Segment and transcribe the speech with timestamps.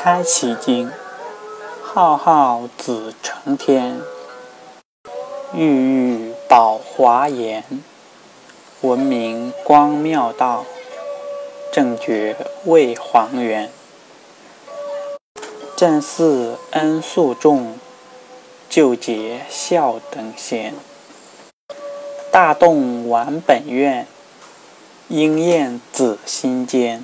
[0.00, 0.92] 开其经，
[1.82, 4.00] 浩浩子成天，
[5.52, 7.64] 郁郁宝华严，
[8.80, 10.64] 闻名光妙道，
[11.72, 13.72] 正觉为黄元。
[15.76, 17.76] 正寺恩素重，
[18.70, 20.74] 救劫孝等闲。
[22.30, 24.06] 大动完本愿，
[25.08, 27.02] 应验子心间。